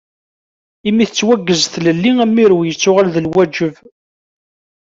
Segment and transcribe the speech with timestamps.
[0.89, 3.75] Imi tettwaggez tlelli, amirew yettuɣal d lwaǧeb.